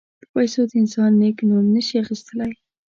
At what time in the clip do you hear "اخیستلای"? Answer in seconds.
2.03-2.51